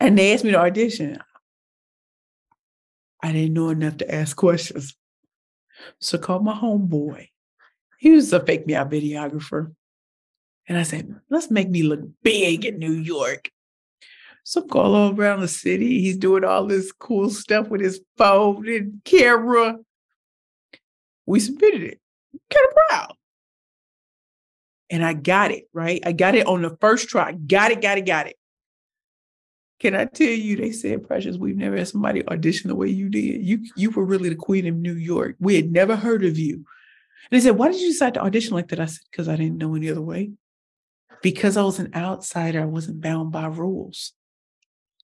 [0.00, 1.18] And they asked me to audition.
[3.22, 4.94] I didn't know enough to ask questions.
[6.00, 7.28] So I called my homeboy.
[7.98, 9.74] He was a fake me out videographer.
[10.68, 13.50] And I said, let's make me look big in New York.
[14.44, 16.00] So I'm going all around the city.
[16.00, 19.76] He's doing all this cool stuff with his phone and camera.
[21.26, 22.00] We submitted it.
[22.50, 23.14] Kind of proud.
[24.90, 26.00] And I got it, right?
[26.06, 27.32] I got it on the first try.
[27.32, 28.37] Got it, got it, got it.
[29.80, 33.08] Can I tell you, they said, Precious, we've never had somebody audition the way you
[33.08, 33.44] did.
[33.44, 35.36] You you were really the queen of New York.
[35.38, 36.54] We had never heard of you.
[36.54, 36.64] And
[37.30, 38.80] they said, Why did you decide to audition like that?
[38.80, 40.32] I said, Because I didn't know any other way.
[41.22, 44.12] Because I was an outsider, I wasn't bound by rules.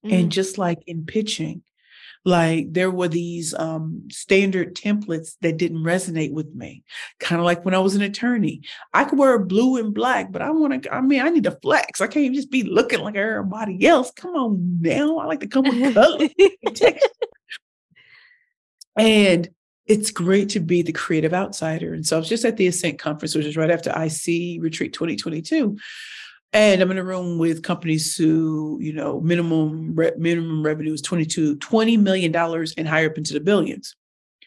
[0.05, 0.19] Mm.
[0.19, 1.63] And just like in pitching,
[2.25, 6.83] like there were these um, standard templates that didn't resonate with me.
[7.19, 8.61] Kind of like when i was an attorney.
[8.93, 11.57] I could wear blue and black but i want to i mean i need to
[11.61, 12.01] flex.
[12.01, 14.11] I can't just be looking like everybody else.
[14.11, 15.19] Come on now.
[15.19, 16.27] I like to come with color
[18.97, 19.47] and
[19.85, 21.93] it's great to be the creative outsider.
[21.93, 24.93] And so i was just at the ascent conference which is right after ic retreat
[24.93, 25.77] 2022
[26.55, 31.01] and I'm in a room with companies who, you know, minimum re- minimum revenue is
[31.01, 33.93] 22, 20 million dollars and higher up into the billions.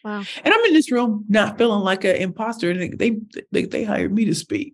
[0.03, 0.23] Wow.
[0.43, 2.71] And I'm in this room not feeling like an imposter.
[2.71, 3.19] And they,
[3.51, 4.73] they they hired me to speak.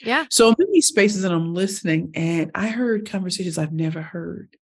[0.00, 0.26] Yeah.
[0.28, 4.56] So I'm in these spaces and I'm listening, and I heard conversations I've never heard.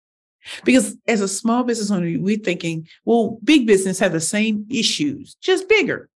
[0.65, 5.35] Because as a small business owner, we're thinking, well, big business have the same issues,
[5.41, 6.09] just bigger.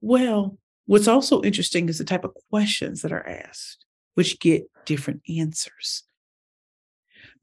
[0.00, 3.81] Well, what's also interesting is the type of questions that are asked
[4.14, 6.04] which get different answers.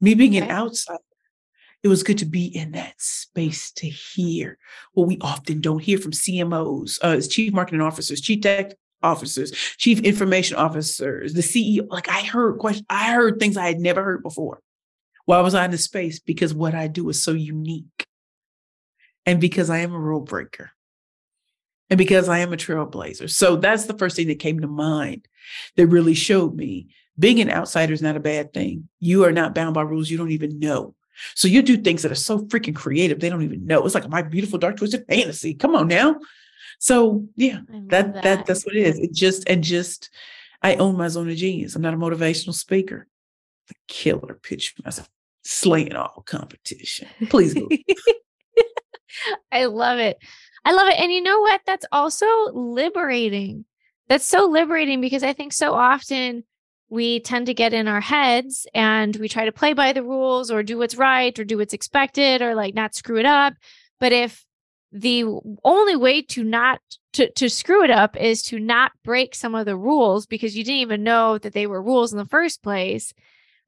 [0.00, 0.44] Me being okay.
[0.44, 0.98] an outsider,
[1.82, 4.58] it was good to be in that space to hear
[4.92, 9.50] what we often don't hear from CMOs, uh, as chief marketing officers, chief tech officers,
[9.78, 11.86] chief information officers, the CEO.
[11.88, 14.60] Like I heard questions, I heard things I had never heard before.
[15.24, 16.18] Why was I in the space?
[16.18, 18.06] Because what I do is so unique.
[19.26, 20.72] And because I am a rule breaker
[21.90, 23.28] and because I am a trailblazer.
[23.28, 25.26] So that's the first thing that came to mind
[25.76, 28.88] that really showed me being an outsider is not a bad thing.
[29.00, 30.94] You are not bound by rules you don't even know.
[31.34, 33.84] So you do things that are so freaking creative, they don't even know.
[33.84, 35.52] It's like my beautiful dark twisted fantasy.
[35.52, 36.16] Come on now.
[36.78, 38.98] So yeah, that, that that that's what it is.
[38.98, 40.08] It just and just
[40.62, 41.76] I own my zone of genius.
[41.76, 43.06] I'm not a motivational speaker.
[43.68, 45.10] The killer pitch myself,
[45.44, 47.08] slaying all competition.
[47.28, 47.68] Please go.
[49.52, 50.16] I love it.
[50.64, 50.98] I love it.
[50.98, 51.60] And you know what?
[51.66, 53.64] That's also liberating.
[54.08, 56.44] That's so liberating because I think so often
[56.88, 60.50] we tend to get in our heads and we try to play by the rules
[60.50, 63.54] or do what's right or do what's expected or like not screw it up.
[64.00, 64.44] But if
[64.92, 65.24] the
[65.64, 66.80] only way to not
[67.12, 70.64] to, to screw it up is to not break some of the rules because you
[70.64, 73.14] didn't even know that they were rules in the first place,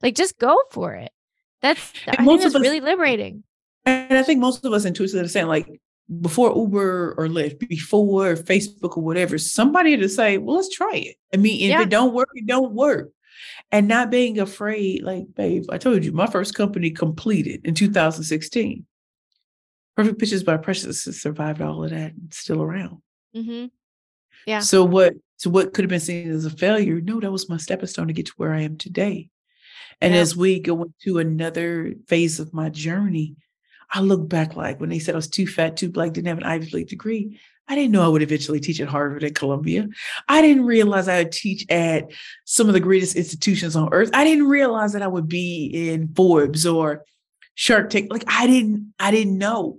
[0.03, 1.13] like just go for it.
[1.61, 3.45] That's I think that's us, really liberating.
[3.87, 5.69] And I think most of us intuitively saying like
[6.21, 11.17] before Uber or Lyft, before Facebook or whatever, somebody to say, well, let's try it.
[11.33, 11.83] I mean, if yeah.
[11.83, 13.11] it don't work, it don't work.
[13.71, 18.85] And not being afraid, like, babe, I told you, my first company completed in 2016.
[19.97, 23.03] Perfect Pitches by Precious has survived all of that and still around.
[23.35, 23.67] Mm-hmm.
[24.47, 24.61] Yeah.
[24.61, 27.01] So what so what could have been seen as a failure?
[27.01, 29.29] No, that was my stepping stone to get to where I am today.
[30.01, 30.21] And yeah.
[30.21, 33.37] as we go into another phase of my journey,
[33.93, 36.39] I look back like when they said I was too fat, too black, didn't have
[36.39, 37.39] an Ivy League degree.
[37.69, 39.89] I didn't know I would eventually teach at Harvard and Columbia.
[40.29, 42.11] I didn't realize I would teach at
[42.45, 44.11] some of the greatest institutions on earth.
[44.15, 47.05] I didn't realize that I would be in Forbes or
[47.55, 48.11] Shark Tank.
[48.11, 49.79] Like I didn't, I didn't know.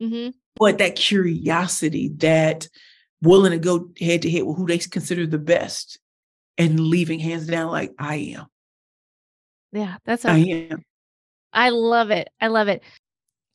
[0.00, 0.30] Mm-hmm.
[0.56, 2.68] But that curiosity, that
[3.22, 5.98] willing to go head to head with who they consider the best
[6.58, 8.46] and leaving hands down like I am.
[9.72, 10.84] Yeah, that's a, I am.
[11.52, 12.28] I love it.
[12.40, 12.82] I love it.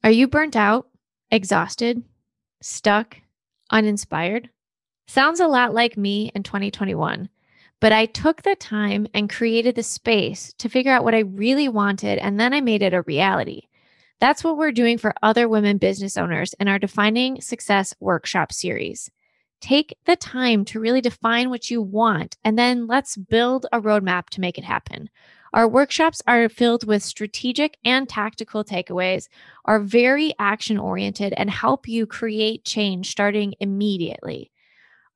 [0.01, 0.87] Are you burnt out,
[1.29, 2.03] exhausted,
[2.61, 3.17] stuck,
[3.69, 4.49] uninspired?
[5.07, 7.27] Sounds a lot like me in 2021.
[7.81, 11.67] But I took the time and created the space to figure out what I really
[11.67, 13.63] wanted, and then I made it a reality.
[14.21, 19.11] That's what we're doing for other women business owners in our Defining Success Workshop series.
[19.59, 24.29] Take the time to really define what you want, and then let's build a roadmap
[24.29, 25.09] to make it happen.
[25.53, 29.27] Our workshops are filled with strategic and tactical takeaways,
[29.65, 34.51] are very action oriented, and help you create change starting immediately.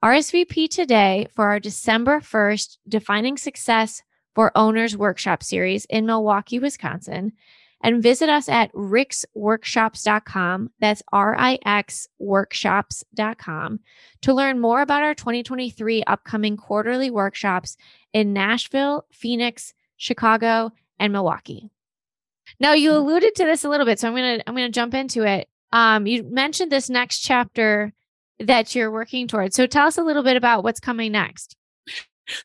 [0.03, 4.01] RSVP today for our December 1st Defining Success
[4.33, 7.33] for Owners Workshop series in Milwaukee, Wisconsin,
[7.83, 10.71] and visit us at rixworkshops.com.
[10.79, 13.79] That's R I X workshops.com
[14.21, 17.77] to learn more about our 2023 upcoming quarterly workshops
[18.13, 21.69] in Nashville, Phoenix, Chicago, and Milwaukee.
[22.59, 25.23] Now you alluded to this a little bit, so I'm gonna I'm gonna jump into
[25.23, 25.47] it.
[25.71, 27.93] Um, you mentioned this next chapter
[28.39, 29.55] that you're working towards.
[29.55, 31.55] So tell us a little bit about what's coming next.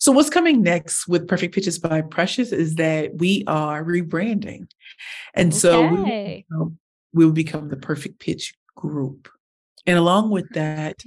[0.00, 4.68] So what's coming next with Perfect Pitches by Precious is that we are rebranding.
[5.34, 5.58] And okay.
[5.58, 6.44] so we,
[7.12, 9.28] we will become the Perfect Pitch Group.
[9.86, 11.02] And along with that,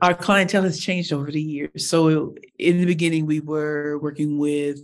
[0.00, 1.88] our clientele has changed over the years.
[1.88, 4.80] So in the beginning, we were working with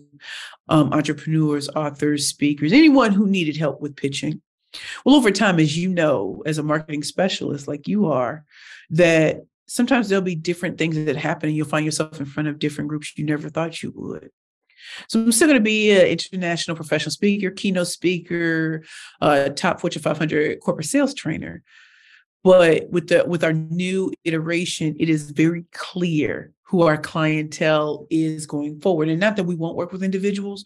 [0.68, 4.40] um, entrepreneurs, authors, speakers, anyone who needed help with pitching.
[5.04, 8.44] Well, over time, as you know, as a marketing specialist like you are,
[8.90, 12.58] that sometimes there'll be different things that happen and you'll find yourself in front of
[12.58, 14.30] different groups you never thought you would.
[15.08, 18.82] So I'm still going to be an international professional speaker, keynote speaker,
[19.20, 21.62] uh, top Fortune 500 corporate sales trainer.
[22.44, 28.46] But with the with our new iteration, it is very clear who our clientele is
[28.46, 29.08] going forward.
[29.08, 30.64] And not that we won't work with individuals,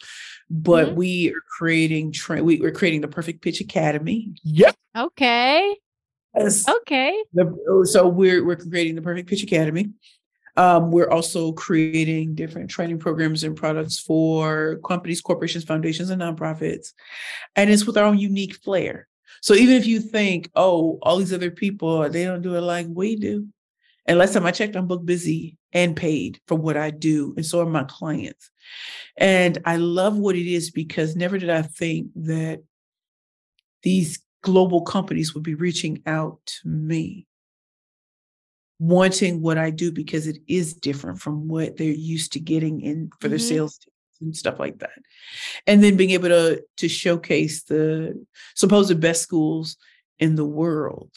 [0.48, 0.96] but mm-hmm.
[0.96, 4.32] we are creating tra- we, are creating the Perfect Pitch Academy.
[4.44, 4.76] Yep.
[4.96, 5.76] Okay.
[6.36, 6.68] Yes.
[6.68, 7.22] Okay.
[7.34, 9.90] The, so we're we're creating the Perfect Pitch Academy.
[10.56, 16.92] Um, we're also creating different training programs and products for companies, corporations, foundations, and nonprofits.
[17.56, 19.06] And it's with our own unique flair.
[19.46, 22.88] So even if you think, oh, all these other people, they don't do it like
[22.90, 23.46] we do.
[24.04, 27.32] And last time I checked, I'm book busy and paid for what I do.
[27.36, 28.50] And so are my clients.
[29.16, 32.64] And I love what it is because never did I think that
[33.84, 37.28] these global companies would be reaching out to me,
[38.80, 43.10] wanting what I do because it is different from what they're used to getting in
[43.20, 43.46] for their mm-hmm.
[43.46, 43.78] sales
[44.20, 44.98] and stuff like that.
[45.66, 48.24] And then being able to to showcase the
[48.54, 49.76] supposed best schools
[50.18, 51.10] in the world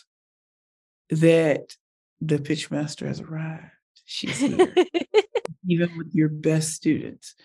[1.10, 1.76] that
[2.22, 3.66] the pitch master has arrived.
[4.06, 4.74] She's here.
[5.68, 7.36] Even with your best students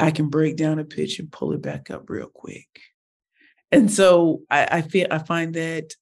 [0.00, 2.68] i can break down a pitch and pull it back up real quick.
[3.72, 5.94] And so i, I feel i find that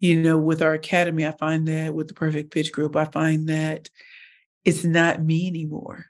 [0.00, 3.48] you know with our academy i find that with the perfect pitch group i find
[3.48, 3.88] that
[4.66, 6.06] it's not me anymore.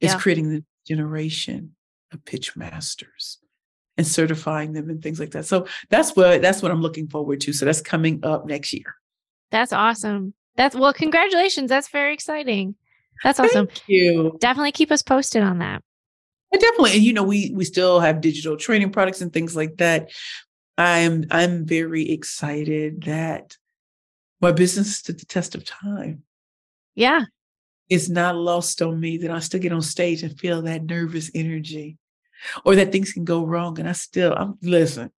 [0.00, 0.18] It's yeah.
[0.18, 1.74] creating the generation
[2.12, 3.38] of pitch masters
[3.96, 5.46] and certifying them and things like that.
[5.46, 7.52] So that's what that's what I'm looking forward to.
[7.52, 8.96] So that's coming up next year.
[9.52, 10.34] That's awesome.
[10.56, 11.68] That's well, congratulations.
[11.68, 12.74] That's very exciting.
[13.22, 13.68] That's awesome.
[13.68, 14.36] Thank you.
[14.40, 15.82] Definitely keep us posted on that.
[16.52, 19.76] And definitely, and you know, we we still have digital training products and things like
[19.76, 20.10] that.
[20.76, 23.56] I'm I'm very excited that
[24.40, 26.24] my business stood the test of time.
[26.96, 27.24] Yeah
[27.90, 31.30] it's not lost on me that I still get on stage and feel that nervous
[31.34, 31.98] energy
[32.64, 33.78] or that things can go wrong.
[33.78, 35.10] And I still, I'm listen,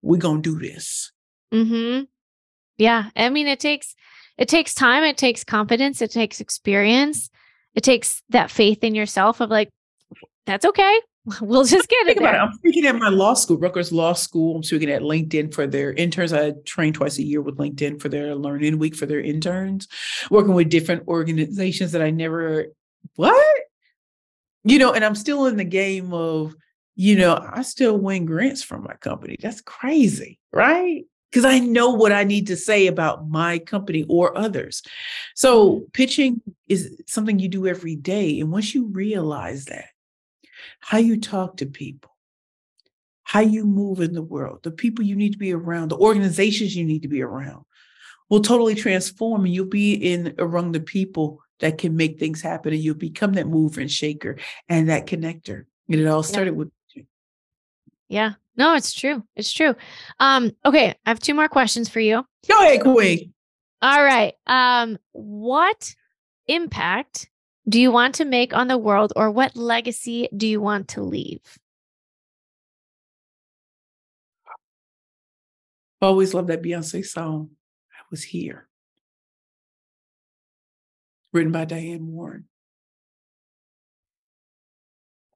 [0.00, 1.12] we're gonna do this.
[1.52, 2.04] Mm-hmm.
[2.78, 3.10] Yeah.
[3.16, 3.94] I mean, it takes
[4.38, 7.30] it takes time, it takes confidence, it takes experience,
[7.74, 9.70] it takes that faith in yourself of like,
[10.44, 11.00] that's okay.
[11.40, 12.22] we'll just get it.
[12.22, 14.56] I'm speaking at my law school, Rutgers Law School.
[14.56, 16.32] I'm speaking at LinkedIn for their interns.
[16.32, 19.88] I train twice a year with LinkedIn for their learning week for their interns,
[20.30, 22.66] working with different organizations that I never,
[23.16, 23.56] what?
[24.62, 26.54] You know, and I'm still in the game of,
[26.94, 29.36] you know, I still win grants from my company.
[29.40, 31.04] That's crazy, right?
[31.30, 34.82] Because I know what I need to say about my company or others.
[35.34, 35.84] So mm-hmm.
[35.92, 38.38] pitching is something you do every day.
[38.38, 39.86] And once you realize that,
[40.80, 42.10] how you talk to people,
[43.24, 46.76] how you move in the world, the people you need to be around, the organizations
[46.76, 47.64] you need to be around
[48.28, 52.72] will totally transform and you'll be in among the people that can make things happen
[52.72, 54.36] and you'll become that mover and shaker
[54.68, 55.64] and that connector.
[55.88, 56.56] And it all started yeah.
[56.56, 56.70] with
[58.08, 58.32] yeah.
[58.56, 59.22] No, it's true.
[59.34, 59.74] It's true.
[60.18, 62.24] Um, okay, I have two more questions for you.
[62.48, 63.34] Go ahead, Queen.
[63.82, 64.34] All right.
[64.46, 65.94] Um, what
[66.46, 67.28] impact
[67.68, 71.02] do you want to make on the world or what legacy do you want to
[71.02, 71.40] leave?
[76.00, 77.50] Always love that Beyonce song.
[77.92, 78.68] I was here.
[81.32, 82.44] Written by Diane Warren.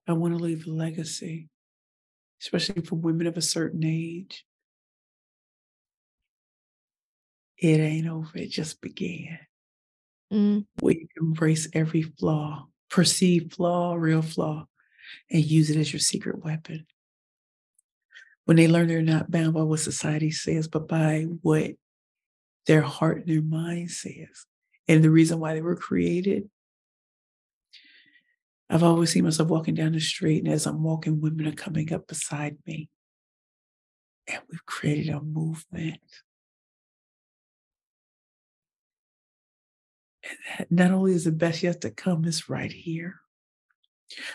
[0.07, 1.49] I want to leave a legacy,
[2.41, 4.45] especially for women of a certain age.
[7.59, 9.39] It ain't over, it just began.
[10.33, 10.67] Mm.
[10.81, 14.67] We embrace every flaw, perceived flaw, real flaw,
[15.31, 16.87] and use it as your secret weapon.
[18.45, 21.73] When they learn they're not bound by what society says, but by what
[22.67, 24.47] their heart and their mind says.
[24.89, 26.49] And the reason why they were created.
[28.69, 31.93] I've always seen myself walking down the street, and as I'm walking, women are coming
[31.93, 32.89] up beside me.
[34.29, 36.01] And we've created a movement
[40.71, 43.21] not only is the best yet to come is right here.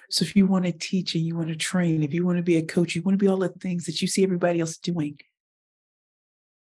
[0.10, 2.44] So if you want to teach and you want to train, if you want to
[2.44, 4.78] be a coach, you want to be all the things that you see everybody else
[4.78, 5.20] doing,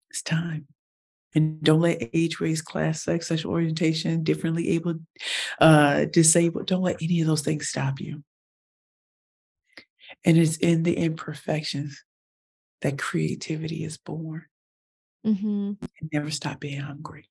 [0.10, 0.68] it's time.
[1.34, 4.96] And don't let age, race, class, sex, sexual orientation, differently able,
[5.60, 8.24] uh, disabled, don't let any of those things stop you.
[10.24, 12.04] And it's in the imperfections
[12.82, 14.46] that creativity is born.
[15.26, 15.74] Mm-hmm.
[15.82, 17.28] And never stop being hungry.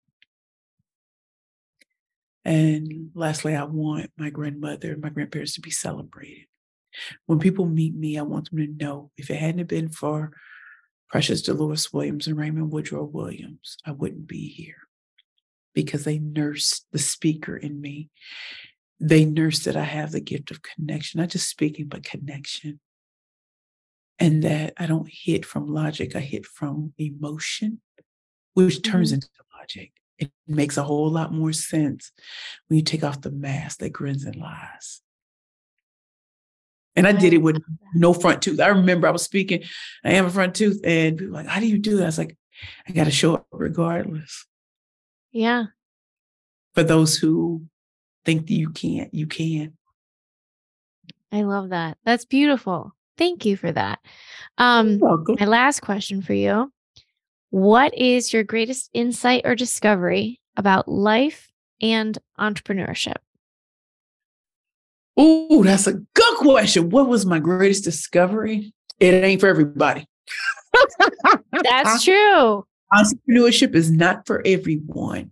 [2.44, 6.46] And lastly, I want my grandmother and my grandparents to be celebrated.
[7.26, 10.32] When people meet me, I want them to know if it hadn't been for
[11.08, 14.88] Precious Dolores Williams and Raymond Woodrow Williams, I wouldn't be here
[15.74, 18.10] because they nursed the speaker in me.
[19.00, 22.80] They nursed that I have the gift of connection, not just speaking, but connection.
[24.18, 27.80] And that I don't hit from logic, I hit from emotion,
[28.54, 29.14] which turns mm-hmm.
[29.14, 29.28] into
[29.58, 29.92] logic.
[30.18, 32.12] It makes a whole lot more sense
[32.68, 35.00] when you take off the mask that grins and lies.
[36.96, 37.60] And I did it with
[37.92, 38.60] no front tooth.
[38.60, 39.64] I remember I was speaking,
[40.04, 42.04] I have a front tooth, and people were like, How do you do that?
[42.04, 42.36] I was like,
[42.88, 44.46] I got to show up regardless.
[45.32, 45.64] Yeah.
[46.74, 47.66] For those who
[48.24, 49.76] think that you can't, you can.
[51.32, 51.98] I love that.
[52.04, 52.92] That's beautiful.
[53.18, 53.98] Thank you for that.
[54.58, 56.72] Um, my last question for you
[57.54, 63.18] what is your greatest insight or discovery about life and entrepreneurship?
[65.16, 66.90] Oh, that's a good question.
[66.90, 68.74] What was my greatest discovery?
[68.98, 70.04] It ain't for everybody.
[71.62, 72.66] that's true.
[72.92, 75.30] Entrepreneurship is not for everyone.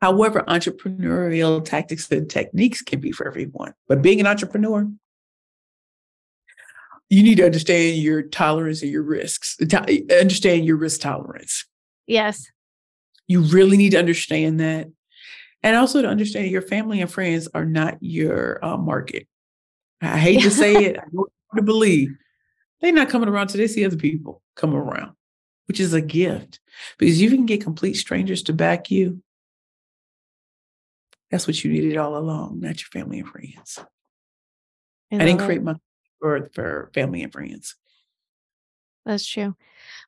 [0.00, 3.74] However, entrepreneurial tactics and techniques can be for everyone.
[3.88, 4.88] But being an entrepreneur,
[7.10, 9.58] you need to understand your tolerance and your risks,
[10.10, 11.66] understand your risk tolerance.
[12.06, 12.46] Yes.
[13.26, 14.88] You really need to understand that.
[15.62, 19.26] And also to understand your family and friends are not your uh, market.
[20.00, 22.16] I hate to say it, I don't to believe.
[22.80, 25.12] They're not coming around till they see other people come around,
[25.66, 26.60] which is a gift.
[26.96, 29.22] Because you can get complete strangers to back you.
[31.30, 33.78] That's what you needed all along, not your family and friends.
[35.12, 35.74] I, I didn't create my
[36.20, 37.76] for for family and friends.
[39.06, 39.56] That's true.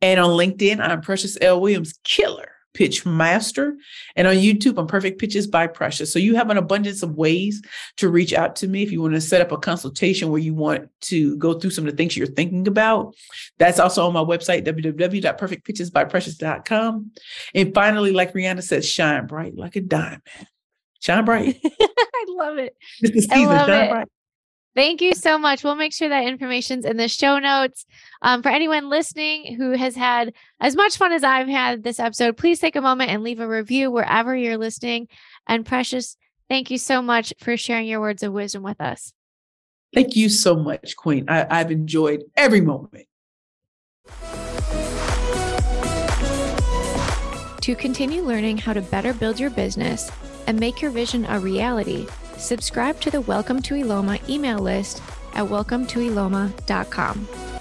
[0.00, 1.60] And on LinkedIn, I'm Precious L.
[1.60, 3.76] Williams Killer Pitch Master.
[4.14, 6.12] And on YouTube, I'm Perfect Pitches by Precious.
[6.12, 7.60] So you have an abundance of ways
[7.96, 10.54] to reach out to me if you want to set up a consultation where you
[10.54, 13.16] want to go through some of the things you're thinking about.
[13.58, 17.10] That's also on my website, www.perfectpitchesbyprecious.com.
[17.52, 20.22] And finally, like Rihanna said, shine bright like a diamond.
[21.00, 21.58] Shine bright.
[21.64, 22.76] I love it.
[23.00, 23.58] It's the season.
[23.58, 23.90] Shine it.
[23.90, 24.06] bright.
[24.78, 25.64] Thank you so much.
[25.64, 27.84] We'll make sure that information's in the show notes.
[28.22, 32.36] Um, for anyone listening who has had as much fun as I've had this episode,
[32.36, 35.08] please take a moment and leave a review wherever you're listening.
[35.48, 36.16] And Precious,
[36.48, 39.12] thank you so much for sharing your words of wisdom with us.
[39.92, 41.24] Thank you so much, Queen.
[41.26, 43.08] I, I've enjoyed every moment.
[47.62, 50.08] To continue learning how to better build your business
[50.46, 52.06] and make your vision a reality,
[52.38, 55.02] subscribe to the Welcome to Eloma email list
[55.34, 57.57] at welcometoeloma.com.